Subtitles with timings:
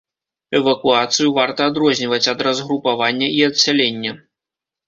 [0.59, 4.11] Эвакуацыю варта адрозніваць ад разгрупавання і адсялення.